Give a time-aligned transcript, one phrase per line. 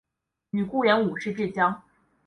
[0.49, 1.79] 与顾炎武是至交。